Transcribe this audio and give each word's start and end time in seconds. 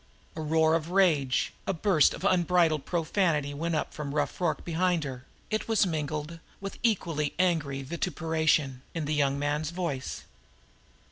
A 0.35 0.41
roar 0.41 0.73
of 0.73 0.89
rage, 0.89 1.53
a 1.67 1.75
burst 1.75 2.15
of 2.15 2.23
unbridled 2.23 2.85
profanity 2.87 3.53
went 3.53 3.75
up 3.75 3.93
from 3.93 4.15
Rough 4.15 4.41
Rorke 4.41 4.65
behind 4.65 5.03
her; 5.03 5.25
it 5.51 5.67
was 5.67 5.85
mingled 5.85 6.39
with 6.59 6.79
equally 6.81 7.35
angry 7.37 7.83
vituperation 7.83 8.81
in 8.95 9.05
the 9.05 9.13
young 9.13 9.37
man's 9.37 9.69
voice. 9.69 10.23